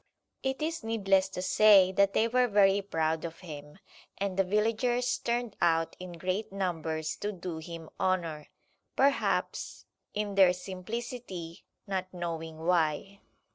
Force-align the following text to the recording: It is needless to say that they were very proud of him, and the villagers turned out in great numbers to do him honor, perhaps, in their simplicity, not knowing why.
It 0.41 0.63
is 0.63 0.83
needless 0.83 1.29
to 1.29 1.43
say 1.43 1.91
that 1.91 2.13
they 2.13 2.27
were 2.27 2.47
very 2.47 2.81
proud 2.81 3.23
of 3.23 3.41
him, 3.41 3.77
and 4.17 4.35
the 4.35 4.43
villagers 4.43 5.19
turned 5.19 5.55
out 5.61 5.95
in 5.99 6.13
great 6.13 6.51
numbers 6.51 7.15
to 7.17 7.31
do 7.31 7.57
him 7.59 7.87
honor, 7.99 8.47
perhaps, 8.95 9.85
in 10.15 10.33
their 10.33 10.53
simplicity, 10.53 11.65
not 11.85 12.11
knowing 12.11 12.57
why. 12.65 13.19